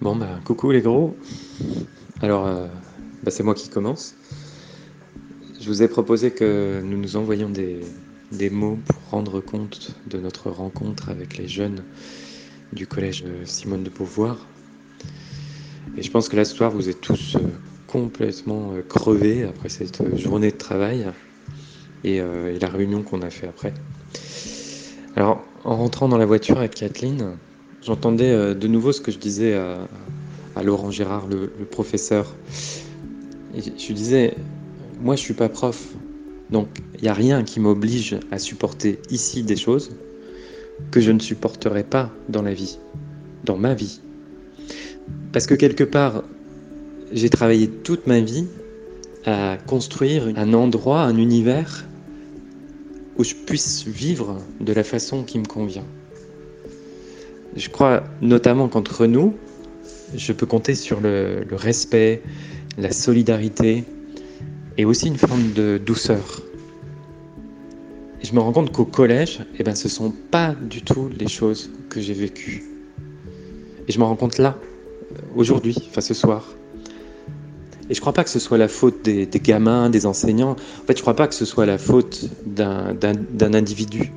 [0.00, 1.16] Bon, bah, coucou les gros.
[2.22, 2.68] Alors, euh,
[3.24, 4.14] bah, c'est moi qui commence.
[5.60, 7.80] Je vous ai proposé que nous nous envoyions des,
[8.50, 11.82] mots pour rendre compte de notre rencontre avec les jeunes
[12.72, 14.46] du collège Simone de Beauvoir.
[15.96, 17.40] Et je pense que là, ce soir, vous êtes tous euh,
[17.88, 21.08] complètement euh, crevés après cette journée de travail
[22.04, 23.74] et la réunion qu'on a fait après.
[25.16, 27.36] Alors, en rentrant dans la voiture avec Kathleen,
[27.88, 32.34] j'entendais euh, de nouveau ce que je disais à, Laurent Gérard, le, professeur.
[33.54, 34.34] Je disais,
[35.00, 35.94] moi je suis pas prof,
[36.50, 39.92] donc il n'y a rien qui m'oblige à supporter ici des choses
[40.90, 42.78] que je ne supporterai pas dans la vie,
[43.44, 44.00] dans ma vie.
[45.32, 46.24] Parce que quelque part,
[47.12, 48.46] j'ai travaillé toute ma vie
[49.24, 51.86] à construire un endroit, un univers
[53.16, 55.86] où je puisse vivre de la façon qui me convient.
[57.56, 59.34] Je crois notamment qu'entre nous,
[60.14, 62.22] je peux compter sur le, respect,
[62.76, 63.84] la solidarité
[64.76, 66.42] et aussi une forme de douceur.
[68.22, 71.08] Et je me rends compte qu'au collège, eh ben, ce ne sont pas du tout
[71.18, 72.64] les choses que j'ai vécues.
[73.86, 74.58] Et je me rends compte là,
[75.36, 76.44] aujourd'hui, enfin ce soir.
[77.90, 80.50] Et je ne crois pas que ce soit la faute des, gamins, des enseignants.
[80.50, 84.12] En fait, je ne crois pas que ce soit la faute d'un individu.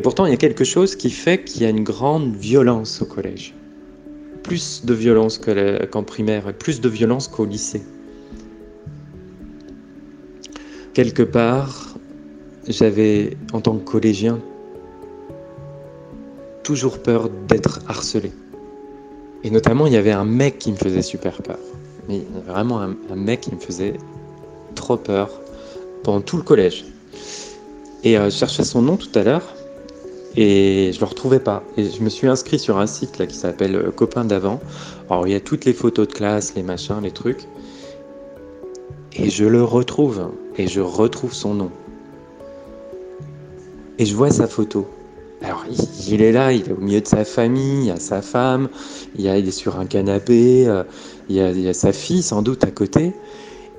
[0.00, 3.02] Et pourtant, il y a quelque chose qui fait qu'il y a une grande violence
[3.02, 3.54] au collège.
[4.42, 7.82] Plus de violence qu'en qu primaire, plus de violence qu'au lycée.
[10.94, 11.98] Quelque part,
[12.66, 14.40] j'avais, en tant que collégien,
[16.62, 18.32] toujours peur d'être harcelé.
[19.44, 21.58] Et notamment, il y avait un mec qui me faisait super peur.
[22.08, 23.98] Mais vraiment un, un mec qui me faisait
[24.74, 25.28] trop peur
[26.04, 26.86] pendant tout le collège.
[28.02, 29.56] Et euh, je cherchais son nom tout à l'heure
[30.40, 31.62] et je le retrouvais pas.
[31.76, 34.58] Et je me suis inscrit sur un site là qui s'appelle euh, Copain d'avant.
[35.10, 37.46] Alors il y a toutes les photos de classe, les machins, les trucs.
[39.12, 41.70] Et je le retrouve et je retrouve son nom.
[43.98, 44.86] Et je vois sa photo.
[45.42, 45.66] Alors
[46.08, 48.70] il, est là, il est au milieu de sa famille, il y a sa femme,
[49.18, 50.84] il est sur un canapé, euh,
[51.28, 53.12] il, y a, il y a sa fille sans doute à côté.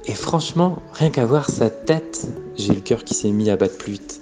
[0.05, 3.77] Et franchement, rien qu'à voir sa tête, j'ai le cœur qui s'est mis à battre
[3.77, 4.20] plus vite.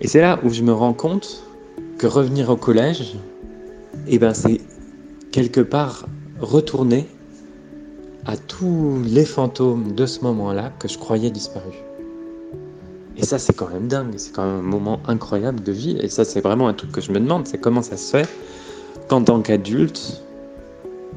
[0.00, 1.42] Et c'est là où je me rends compte
[1.98, 3.16] que revenir au collège,
[4.08, 4.60] eh ben c'est
[5.30, 6.06] quelque part
[6.40, 7.06] retourner
[8.26, 11.76] à tous les fantômes de ce moment-là que je croyais disparus.
[13.16, 15.98] Et ça, c'est quand même dingue, c'est quand même un moment incroyable de vie.
[16.00, 18.28] Et ça, c'est vraiment un truc que je me demande, c'est comment ça se fait
[19.08, 20.22] qu'en tant qu'adulte,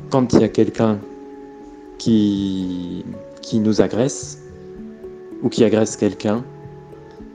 [0.09, 0.99] quand il y a quelqu'un
[1.97, 3.05] qui,
[3.41, 4.39] qui nous agresse
[5.41, 6.43] ou qui agresse quelqu'un,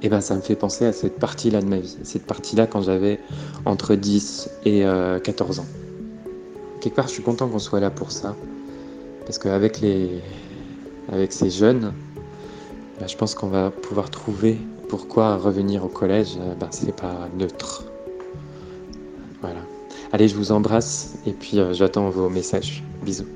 [0.02, 2.82] eh ben ça me fait penser à cette partie-là de ma vie, cette partie-là quand
[2.82, 3.20] j'avais
[3.64, 5.66] entre 10 et euh, 14 ans.
[6.80, 8.36] Quelque part, je suis content qu'on soit là pour ça,
[9.26, 10.22] parce qu'avec les,
[11.10, 11.92] avec ces jeunes,
[13.00, 14.58] ben, je pense qu'on va pouvoir trouver
[14.88, 17.84] pourquoi revenir au collège, ben, c'est pas neutre.
[19.40, 19.60] Voilà.
[20.12, 22.82] Allez, je vous embrasse et puis euh, j'attends vos messages.
[23.04, 23.26] Bisous.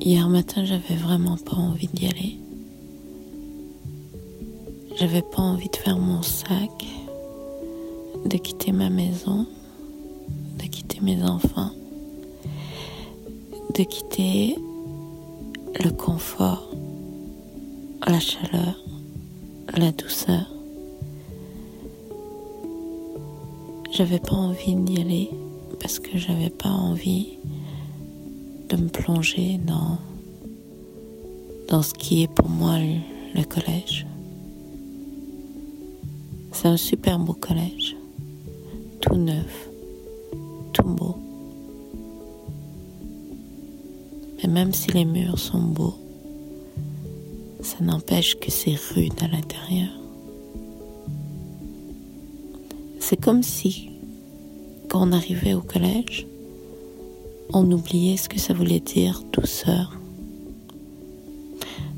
[0.00, 2.41] Hier matin, j'avais vraiment pas envie d'y aller.
[4.96, 6.70] J'avais pas envie de faire mon sac,
[8.26, 9.46] de quitter ma maison,
[10.58, 11.70] de quitter mes enfants,
[13.74, 14.58] de quitter
[15.82, 16.68] le confort,
[18.06, 18.78] la chaleur,
[19.76, 20.46] la douceur.
[23.92, 25.30] J'avais pas envie d'y aller
[25.80, 27.38] parce que j'avais pas envie
[28.68, 29.98] de me plonger dans,
[31.82, 32.76] ce qui est pour moi
[33.34, 34.06] le collège.
[36.62, 37.96] C'est un super beau collège,
[39.00, 39.68] tout neuf,
[40.72, 41.16] tout beau.
[44.40, 45.96] Et même si les murs sont beaux,
[47.62, 49.90] ça n'empêche que c'est rude à l'intérieur.
[53.00, 53.90] C'est comme si,
[54.88, 56.28] quand on arrivait au collège,
[57.52, 59.98] on oubliait ce que ça voulait dire douceur.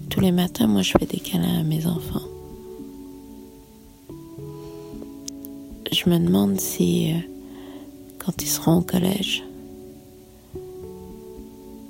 [0.08, 2.33] Tous les matins, moi, je fais des câlins à mes enfants.
[5.94, 7.18] Je me demande si, euh,
[8.18, 9.44] quand ils seront au collège,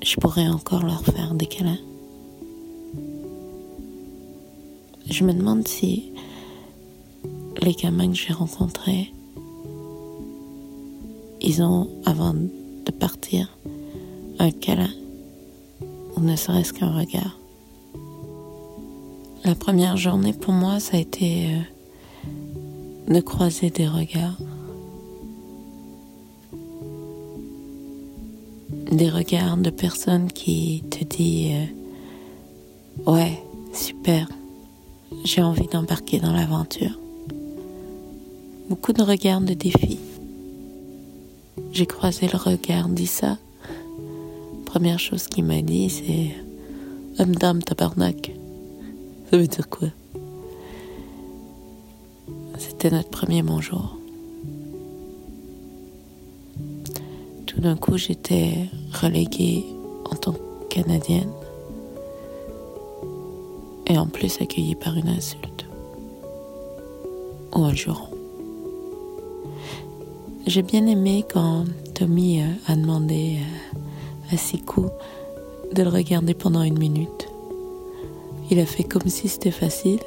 [0.02, 1.78] je pourrais encore leur faire des câlins.
[5.08, 6.12] Je me demande si
[7.62, 9.10] les gamins que j'ai rencontrés,
[11.40, 13.56] ils ont, avant de partir,
[14.38, 14.92] un câlin,
[16.14, 17.38] ou ne serait-ce qu'un regard.
[19.44, 21.73] La première journée pour moi, ça a été euh,
[23.08, 24.38] de croiser des regards.
[28.90, 31.68] Des regards de personnes qui te disent
[33.06, 33.42] euh, Ouais,
[33.72, 34.28] super,
[35.24, 36.98] j'ai envie d'embarquer dans l'aventure.
[38.68, 39.98] Beaucoup de regards de défis.
[41.72, 43.36] J'ai croisé le regard d'Issa.
[44.64, 46.36] Première chose qu'il m'a dit, c'est
[47.18, 48.32] Homme tabarnak.
[49.30, 49.88] Ça veut dire quoi?
[52.58, 53.96] C'était notre premier bonjour.
[57.46, 59.64] Tout d'un coup, j'étais reléguée
[60.10, 61.30] en tant que Canadienne
[63.86, 65.66] et en plus accueillie par une insulte
[67.54, 68.08] ou un juron.
[70.46, 71.64] J'ai bien aimé quand
[71.94, 74.86] Tommy euh, a demandé euh, à Siku
[75.72, 77.28] de le regarder pendant une minute.
[78.50, 80.00] Il a fait comme si c'était facile,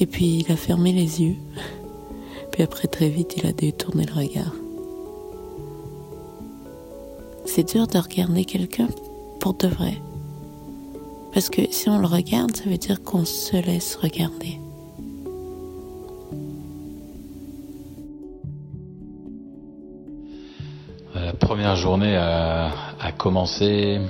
[0.00, 1.36] et puis il a fermé les yeux.
[2.52, 4.54] Puis après, très vite, il a détourné le regard.
[7.44, 8.88] C'est dur de regarder quelqu'un
[9.40, 10.00] pour de vrai.
[11.32, 14.58] Parce que si on le regarde, ça veut dire qu'on se laisse regarder.
[21.14, 22.72] La première journée a,
[23.18, 24.00] commencé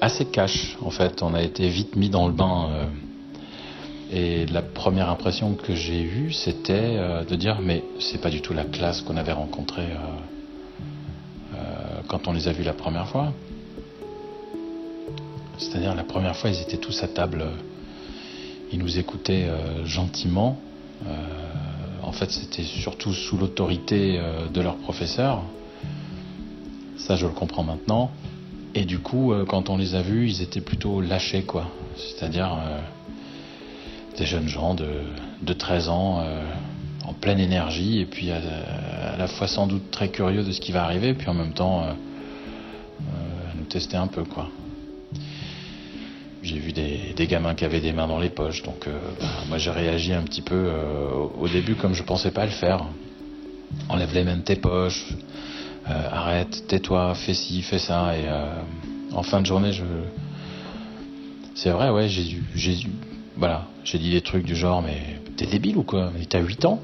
[0.00, 1.22] assez cash en fait.
[1.22, 2.68] On a été vite mis dans le bain.
[2.70, 2.84] Euh,
[4.10, 8.40] et la première impression que j'ai eue, c'était euh, de dire mais c'est pas du
[8.40, 9.90] tout la classe qu'on avait rencontrée
[11.54, 11.56] euh,
[12.08, 13.32] quand on les a vus la première fois.
[15.58, 17.44] C'est-à-dire la première fois, ils étaient tous à table,
[18.72, 20.58] ils nous écoutaient euh, gentiment.
[21.06, 21.14] Euh,
[22.02, 25.42] en fait, c'était surtout sous l'autorité euh, de leur professeur.
[26.96, 28.10] Ça, je le comprends maintenant.
[28.74, 31.68] Et du coup, quand on les a vus, ils étaient plutôt lâchés, quoi.
[31.96, 32.56] C'est-à-dire
[34.18, 34.88] des jeunes gens de,
[35.42, 36.24] de 13 ans
[37.04, 40.72] en pleine énergie et puis à, la fois sans doute très curieux de ce qui
[40.72, 41.84] va arriver, puis en même temps
[43.56, 44.48] nous tester un peu, quoi.
[46.42, 48.98] J'ai vu des, gamins qui avaient des mains dans les poches, donc euh,
[49.48, 52.86] moi j'ai réagi un petit peu euh, au début comme je pensais pas le faire.
[53.88, 55.04] Enlève les mains de tes poches,
[55.90, 58.24] euh, arrête, tais-toi, fais ci, fais ça, et
[59.12, 59.84] en fin de journée je.
[61.54, 62.76] C'est vrai, ouais, j'ai j'ai
[63.38, 66.64] voilà, j'ai dit des trucs du genre, mais t'es débile ou quoi Mais t'as 8
[66.66, 66.80] ans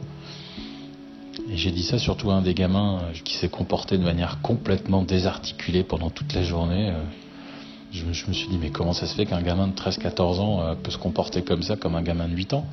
[1.50, 5.02] et j'ai dit ça surtout à un des gamins qui s'est comporté de manière complètement
[5.02, 6.92] désarticulée pendant toute la journée
[7.94, 10.74] je, me suis dit, mais comment ça se fait qu'un gamin de 13-14 ans euh,
[10.74, 12.66] peut se comporter comme ça, comme un gamin de 8 ans?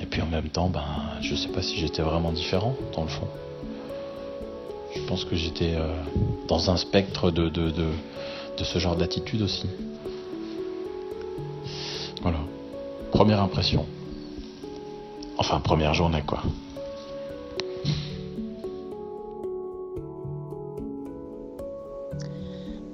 [0.00, 0.84] Et puis en même temps, ben,
[1.20, 3.28] je sais pas si j'étais vraiment différent, dans le fond.
[4.94, 5.92] Je pense que j'étais euh,
[6.48, 9.66] dans un spectre de, de, de ce genre d'attitude aussi.
[12.24, 12.38] Voilà.
[13.12, 13.84] Première impression.
[15.36, 16.42] Enfin, première journée, quoi.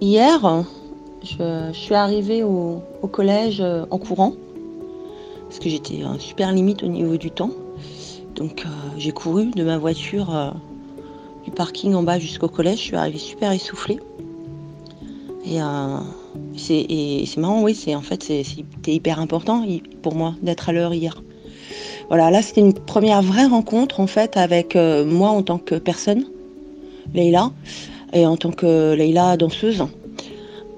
[0.00, 0.64] Hier,
[1.22, 2.82] je, suis arrivée au,
[3.12, 4.32] collège euh, en courant,
[5.46, 7.50] parce que j'étais super limite au niveau du temps.
[8.34, 10.50] Donc euh, j'ai couru de ma voiture euh,
[11.44, 12.78] du parking en bas jusqu'au collège.
[12.78, 14.00] Je suis arrivée super essoufflée.
[15.44, 15.58] Et
[16.60, 19.66] c'est marrant, oui, c'est en fait c'était hyper important
[20.02, 21.22] pour moi d'être à l'heure hier.
[22.08, 26.26] Voilà, là c'était une première vraie rencontre en fait avec moi en tant que personne,
[27.14, 27.52] Leïla,
[28.12, 29.84] et en tant que Leïla danseuse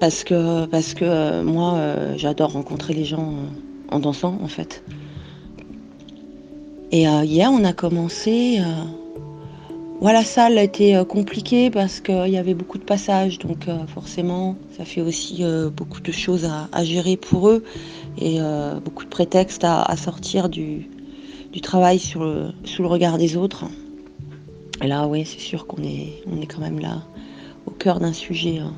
[0.03, 4.49] parce que, parce que euh, moi, euh, j'adore rencontrer les gens euh, en dansant, en
[4.49, 4.83] fait.
[6.91, 8.59] Et hier, on a commencé.
[10.03, 14.55] Voilà, la salle a été compliquée parce qu'il y avait beaucoup de passages, donc forcément,
[14.77, 15.43] ça fait aussi
[15.75, 17.63] beaucoup de choses à, gérer pour eux
[18.19, 18.37] et
[18.83, 20.89] beaucoup de prétextes à, sortir du,
[21.63, 23.63] travail sous le regard des autres.
[24.83, 27.03] Et là, oui, c'est sûr qu'on est, on est quand même là,
[27.65, 28.59] au cœur d'un sujet.
[28.59, 28.73] Hein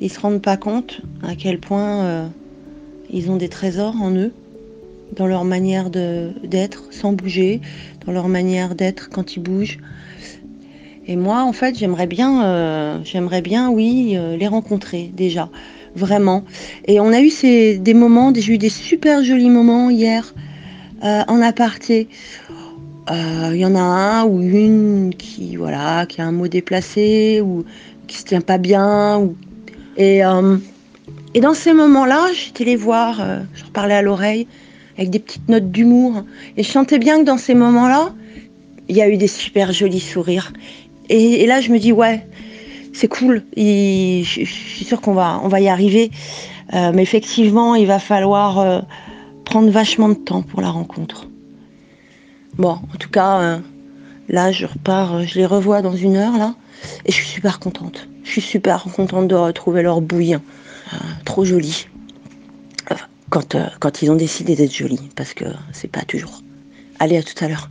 [0.00, 2.28] ils se rendent pas compte à quel point euh,
[3.10, 4.32] ils ont des trésors en eux,
[5.12, 7.60] dans leur manière d'être sans bouger,
[8.06, 9.78] dans leur manière d'être quand ils bougent.
[11.06, 15.50] Et moi, en fait, j'aimerais bien, euh, bien, oui, euh, les rencontrer déjà,
[15.94, 16.44] vraiment.
[16.86, 20.34] Et on a eu ces, des moments, j'ai eu des super jolis moments hier
[21.02, 22.08] en aparté.
[23.10, 27.64] Il y en a un ou une qui, voilà, qui a un mot déplacé ou
[28.06, 29.20] qui se tient pas bien
[29.96, 30.56] et, euh,
[31.34, 34.46] et dans ces moments-là, j'étais les voir, euh, je leur parlais à l'oreille
[34.96, 36.24] avec des petites notes d'humour.
[36.56, 38.12] Et je sentais bien que dans ces moments-là,
[38.88, 40.52] il y a eu des super jolis sourires.
[41.08, 42.26] Et, là, je me dis, ouais,
[42.92, 43.44] c'est cool.
[43.56, 46.10] je, suis sûre qu'on va, on va y arriver.
[46.72, 48.84] Euh, mais effectivement, il va falloir
[49.44, 51.28] prendre vachement de temps pour la rencontre.
[52.56, 53.60] Bon, en tout cas,
[54.28, 56.54] là, je repars, je les revois dans une heure, là,
[57.04, 58.08] et je suis super contente.
[58.22, 60.40] Je suis super contente de retrouver leur bouillon.
[61.24, 61.86] trop joli.
[63.30, 66.42] Quand, quand ils ont décidé d'être jolis, parce que c'est pas toujours.
[66.98, 67.70] Allez, à tout à l'heure.